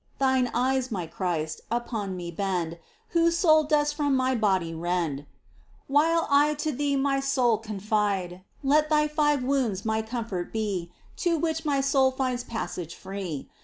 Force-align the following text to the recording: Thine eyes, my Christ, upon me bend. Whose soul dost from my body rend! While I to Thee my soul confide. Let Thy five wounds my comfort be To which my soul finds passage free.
Thine 0.17 0.49
eyes, 0.51 0.89
my 0.91 1.05
Christ, 1.05 1.61
upon 1.69 2.17
me 2.17 2.31
bend. 2.31 2.79
Whose 3.09 3.37
soul 3.37 3.65
dost 3.65 3.93
from 3.93 4.15
my 4.15 4.33
body 4.33 4.73
rend! 4.73 5.27
While 5.85 6.25
I 6.31 6.55
to 6.55 6.71
Thee 6.71 6.95
my 6.95 7.19
soul 7.19 7.59
confide. 7.59 8.41
Let 8.63 8.89
Thy 8.89 9.07
five 9.07 9.43
wounds 9.43 9.85
my 9.85 10.01
comfort 10.01 10.51
be 10.51 10.91
To 11.17 11.37
which 11.37 11.65
my 11.65 11.81
soul 11.81 12.09
finds 12.09 12.43
passage 12.43 12.95
free. 12.95 13.47